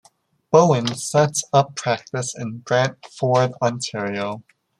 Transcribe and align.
Bown 0.49 0.95
set 0.95 1.35
up 1.53 1.75
practice 1.75 2.33
in 2.35 2.57
Brantford, 2.65 3.51
Ontario. 3.61 4.41